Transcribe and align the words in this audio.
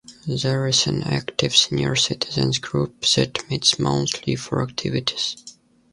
There 0.25 0.65
is 0.65 0.87
an 0.87 1.03
active 1.03 1.55
senior 1.55 1.95
citizens 1.95 2.57
group 2.57 3.01
that 3.01 3.47
meets 3.51 3.77
monthly 3.77 4.35
for 4.35 4.63
activities. 4.63 5.35